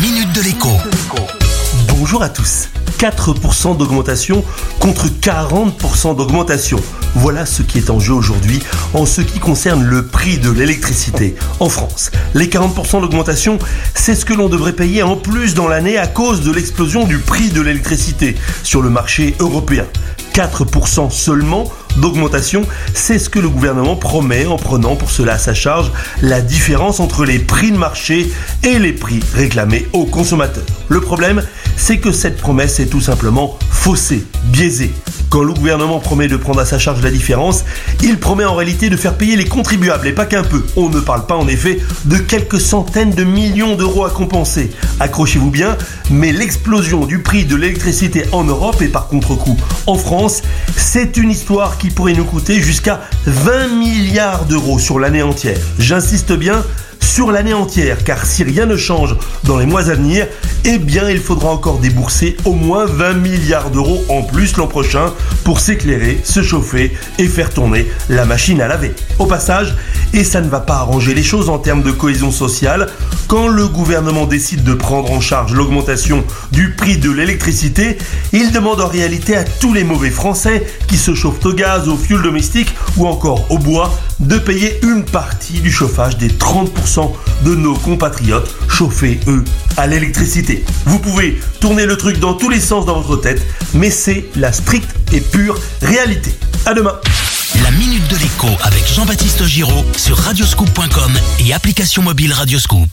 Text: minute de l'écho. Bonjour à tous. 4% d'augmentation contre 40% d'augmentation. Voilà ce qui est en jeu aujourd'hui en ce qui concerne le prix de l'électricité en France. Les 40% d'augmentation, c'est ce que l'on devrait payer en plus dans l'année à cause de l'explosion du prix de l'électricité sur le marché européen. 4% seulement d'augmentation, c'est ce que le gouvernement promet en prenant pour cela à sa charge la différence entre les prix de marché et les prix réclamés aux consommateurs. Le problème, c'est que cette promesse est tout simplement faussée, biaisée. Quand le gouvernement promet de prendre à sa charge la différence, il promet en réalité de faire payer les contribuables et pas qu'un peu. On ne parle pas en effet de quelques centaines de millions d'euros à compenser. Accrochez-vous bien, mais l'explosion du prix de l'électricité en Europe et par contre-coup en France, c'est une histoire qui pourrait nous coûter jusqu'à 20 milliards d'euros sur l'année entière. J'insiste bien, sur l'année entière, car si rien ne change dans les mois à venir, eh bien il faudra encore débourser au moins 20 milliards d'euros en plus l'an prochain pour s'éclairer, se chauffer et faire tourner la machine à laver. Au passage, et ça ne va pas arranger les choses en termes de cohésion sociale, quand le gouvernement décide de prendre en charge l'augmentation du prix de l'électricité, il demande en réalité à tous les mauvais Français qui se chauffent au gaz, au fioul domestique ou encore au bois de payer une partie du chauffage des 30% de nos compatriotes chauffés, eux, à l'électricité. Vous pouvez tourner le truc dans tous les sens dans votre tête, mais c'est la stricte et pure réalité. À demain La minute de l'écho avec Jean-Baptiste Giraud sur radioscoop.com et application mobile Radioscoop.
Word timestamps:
minute 0.00 0.32
de 0.32 0.42
l'écho. 0.42 0.68
Bonjour 1.88 2.22
à 2.22 2.28
tous. 2.28 2.68
4% 2.98 3.76
d'augmentation 3.76 4.44
contre 4.78 5.06
40% 5.08 6.16
d'augmentation. 6.16 6.78
Voilà 7.16 7.46
ce 7.46 7.62
qui 7.62 7.78
est 7.78 7.90
en 7.90 7.98
jeu 7.98 8.12
aujourd'hui 8.12 8.60
en 8.94 9.06
ce 9.06 9.22
qui 9.22 9.40
concerne 9.40 9.82
le 9.82 10.06
prix 10.06 10.38
de 10.38 10.50
l'électricité 10.50 11.34
en 11.58 11.68
France. 11.68 12.12
Les 12.34 12.46
40% 12.46 13.00
d'augmentation, 13.00 13.58
c'est 13.94 14.14
ce 14.14 14.24
que 14.24 14.34
l'on 14.34 14.48
devrait 14.48 14.72
payer 14.72 15.02
en 15.02 15.16
plus 15.16 15.54
dans 15.54 15.66
l'année 15.66 15.98
à 15.98 16.06
cause 16.06 16.42
de 16.42 16.52
l'explosion 16.52 17.04
du 17.04 17.18
prix 17.18 17.50
de 17.50 17.60
l'électricité 17.60 18.36
sur 18.62 18.82
le 18.82 18.90
marché 18.90 19.34
européen. 19.40 19.86
4% 20.34 21.10
seulement 21.10 21.64
d'augmentation, 22.00 22.62
c'est 22.94 23.18
ce 23.18 23.28
que 23.28 23.38
le 23.38 23.48
gouvernement 23.48 23.96
promet 23.96 24.46
en 24.46 24.56
prenant 24.56 24.96
pour 24.96 25.10
cela 25.10 25.34
à 25.34 25.38
sa 25.38 25.54
charge 25.54 25.92
la 26.22 26.40
différence 26.40 27.00
entre 27.00 27.24
les 27.24 27.38
prix 27.38 27.72
de 27.72 27.76
marché 27.76 28.30
et 28.62 28.78
les 28.78 28.92
prix 28.92 29.20
réclamés 29.34 29.86
aux 29.92 30.06
consommateurs. 30.06 30.64
Le 30.88 31.00
problème, 31.00 31.42
c'est 31.76 31.98
que 31.98 32.12
cette 32.12 32.38
promesse 32.38 32.80
est 32.80 32.86
tout 32.86 33.00
simplement 33.00 33.58
faussée, 33.70 34.24
biaisée. 34.44 34.92
Quand 35.30 35.42
le 35.42 35.52
gouvernement 35.52 35.98
promet 35.98 36.26
de 36.26 36.36
prendre 36.36 36.60
à 36.60 36.64
sa 36.64 36.78
charge 36.78 37.02
la 37.02 37.10
différence, 37.10 37.64
il 38.02 38.18
promet 38.18 38.46
en 38.46 38.54
réalité 38.54 38.88
de 38.88 38.96
faire 38.96 39.14
payer 39.14 39.36
les 39.36 39.44
contribuables 39.44 40.06
et 40.06 40.12
pas 40.12 40.24
qu'un 40.24 40.42
peu. 40.42 40.64
On 40.76 40.88
ne 40.88 41.00
parle 41.00 41.26
pas 41.26 41.36
en 41.36 41.46
effet 41.48 41.80
de 42.06 42.16
quelques 42.16 42.60
centaines 42.60 43.10
de 43.10 43.24
millions 43.24 43.76
d'euros 43.76 44.06
à 44.06 44.10
compenser. 44.10 44.70
Accrochez-vous 45.00 45.50
bien, 45.50 45.76
mais 46.10 46.32
l'explosion 46.32 47.04
du 47.04 47.18
prix 47.18 47.44
de 47.44 47.56
l'électricité 47.56 48.24
en 48.32 48.44
Europe 48.44 48.80
et 48.80 48.88
par 48.88 49.08
contre-coup 49.08 49.56
en 49.86 49.96
France, 49.96 50.42
c'est 50.76 51.16
une 51.18 51.30
histoire 51.30 51.76
qui 51.76 51.90
pourrait 51.90 52.14
nous 52.14 52.24
coûter 52.24 52.60
jusqu'à 52.60 53.00
20 53.26 53.68
milliards 53.68 54.46
d'euros 54.46 54.78
sur 54.78 54.98
l'année 54.98 55.22
entière. 55.22 55.58
J'insiste 55.78 56.32
bien, 56.32 56.64
sur 57.00 57.32
l'année 57.32 57.54
entière, 57.54 58.04
car 58.04 58.24
si 58.24 58.44
rien 58.44 58.66
ne 58.66 58.76
change 58.76 59.16
dans 59.44 59.58
les 59.58 59.66
mois 59.66 59.90
à 59.90 59.94
venir, 59.94 60.26
eh 60.64 60.78
bien 60.78 61.10
il 61.10 61.18
faudra 61.18 61.50
encore 61.50 61.78
débourser 61.78 62.36
au 62.44 62.52
moins 62.52 62.86
20 62.86 63.14
milliards 63.14 63.70
d'euros 63.70 64.04
en 64.08 64.22
plus 64.22 64.56
l'an 64.56 64.66
prochain 64.66 65.12
pour 65.44 65.60
s'éclairer, 65.60 66.20
se 66.24 66.42
chauffer 66.42 66.96
et 67.18 67.26
faire 67.26 67.50
tourner 67.50 67.86
la 68.08 68.24
machine 68.24 68.60
à 68.60 68.68
laver. 68.68 68.92
Au 69.18 69.26
passage, 69.26 69.74
et 70.12 70.24
ça 70.24 70.40
ne 70.40 70.48
va 70.48 70.60
pas 70.60 70.76
arranger 70.76 71.14
les 71.14 71.22
choses 71.22 71.48
en 71.48 71.58
termes 71.58 71.82
de 71.82 71.90
cohésion 71.90 72.30
sociale, 72.30 72.88
quand 73.26 73.48
le 73.48 73.68
gouvernement 73.68 74.26
décide 74.26 74.64
de 74.64 74.74
prendre 74.74 75.10
en 75.10 75.20
charge 75.20 75.52
l'augmentation 75.52 76.24
du 76.52 76.72
prix 76.74 76.96
de 76.96 77.10
l'électricité, 77.10 77.98
il 78.32 78.52
demande 78.52 78.80
en 78.80 78.88
réalité 78.88 79.36
à 79.36 79.44
tous 79.44 79.74
les 79.74 79.84
mauvais 79.84 80.10
Français 80.10 80.66
qui 80.86 80.96
se 80.96 81.14
chauffent 81.14 81.44
au 81.44 81.52
gaz, 81.52 81.88
au 81.88 81.96
fioul 81.96 82.22
domestique 82.22 82.74
ou 82.96 83.06
encore 83.06 83.50
au 83.50 83.58
bois 83.58 83.92
de 84.20 84.38
payer 84.38 84.80
une 84.82 85.04
partie 85.04 85.60
du 85.60 85.70
chauffage 85.70 86.16
des 86.16 86.28
30% 86.28 87.12
de 87.44 87.54
nos 87.54 87.74
compatriotes 87.74 88.54
chauffés, 88.68 89.20
eux, 89.26 89.44
à 89.76 89.86
l'électricité. 89.86 90.64
Vous 90.86 90.98
pouvez 90.98 91.38
tourner 91.60 91.86
le 91.86 91.96
truc 91.96 92.18
dans 92.18 92.34
tous 92.34 92.48
les 92.48 92.60
sens 92.60 92.86
dans 92.86 93.00
votre 93.00 93.22
tête, 93.22 93.42
mais 93.74 93.90
c'est 93.90 94.26
la 94.36 94.52
stricte 94.52 94.90
et 95.12 95.20
pure 95.20 95.58
réalité. 95.82 96.32
À 96.66 96.74
demain 96.74 96.94
La 97.62 97.70
minute 97.72 98.08
de 98.08 98.16
l'écho 98.16 98.48
avec 98.62 98.77
Jean-Baptiste 98.94 99.44
Giraud 99.46 99.84
sur 99.96 100.16
radioscoop.com 100.16 101.12
et 101.40 101.52
application 101.52 102.02
mobile 102.02 102.32
Radioscoop. 102.32 102.88